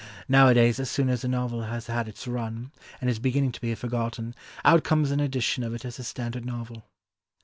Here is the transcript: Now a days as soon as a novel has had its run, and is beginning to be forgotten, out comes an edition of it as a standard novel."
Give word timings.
Now 0.27 0.47
a 0.47 0.55
days 0.55 0.79
as 0.79 0.89
soon 0.89 1.09
as 1.09 1.23
a 1.23 1.27
novel 1.27 1.61
has 1.65 1.85
had 1.85 2.07
its 2.07 2.25
run, 2.27 2.71
and 2.99 3.07
is 3.07 3.19
beginning 3.19 3.51
to 3.51 3.61
be 3.61 3.75
forgotten, 3.75 4.33
out 4.65 4.83
comes 4.83 5.11
an 5.11 5.19
edition 5.19 5.63
of 5.63 5.75
it 5.75 5.85
as 5.85 5.99
a 5.99 6.03
standard 6.03 6.43
novel." 6.43 6.85